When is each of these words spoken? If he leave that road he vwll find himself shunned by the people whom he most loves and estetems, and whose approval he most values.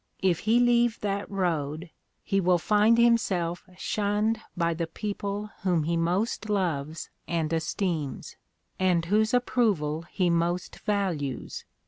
If 0.23 0.39
he 0.39 0.59
leave 0.59 0.99
that 1.01 1.29
road 1.29 1.91
he 2.23 2.41
vwll 2.41 2.59
find 2.59 2.97
himself 2.97 3.69
shunned 3.77 4.39
by 4.57 4.73
the 4.73 4.87
people 4.87 5.51
whom 5.61 5.83
he 5.83 5.95
most 5.95 6.49
loves 6.49 7.11
and 7.27 7.51
estetems, 7.53 8.35
and 8.79 9.05
whose 9.05 9.31
approval 9.31 10.01
he 10.11 10.31
most 10.31 10.79
values. 10.79 11.65